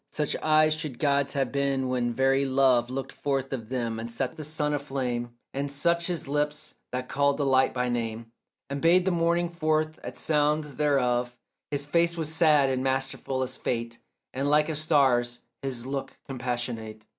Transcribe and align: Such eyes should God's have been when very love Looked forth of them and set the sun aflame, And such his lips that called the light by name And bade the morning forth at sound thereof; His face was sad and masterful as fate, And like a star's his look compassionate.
Such 0.09 0.35
eyes 0.37 0.73
should 0.73 0.97
God's 0.97 1.33
have 1.33 1.51
been 1.51 1.87
when 1.87 2.11
very 2.11 2.43
love 2.43 2.89
Looked 2.89 3.11
forth 3.11 3.53
of 3.53 3.69
them 3.69 3.99
and 3.99 4.09
set 4.09 4.35
the 4.35 4.43
sun 4.43 4.73
aflame, 4.73 5.35
And 5.53 5.69
such 5.69 6.07
his 6.07 6.27
lips 6.27 6.73
that 6.91 7.07
called 7.07 7.37
the 7.37 7.45
light 7.45 7.71
by 7.71 7.87
name 7.87 8.31
And 8.67 8.81
bade 8.81 9.05
the 9.05 9.11
morning 9.11 9.47
forth 9.47 9.99
at 10.03 10.17
sound 10.17 10.63
thereof; 10.79 11.37
His 11.69 11.85
face 11.85 12.17
was 12.17 12.33
sad 12.33 12.67
and 12.71 12.83
masterful 12.83 13.43
as 13.43 13.57
fate, 13.57 13.99
And 14.33 14.49
like 14.49 14.69
a 14.69 14.75
star's 14.75 15.41
his 15.61 15.85
look 15.85 16.17
compassionate. 16.25 17.05